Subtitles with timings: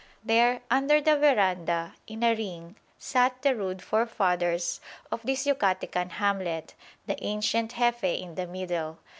[0.25, 4.81] There under the verandah in a ring sat the "rude forefathers"
[5.11, 6.73] of this Yucatecan hamlet,
[7.05, 8.97] the ancient Jefe in the middle.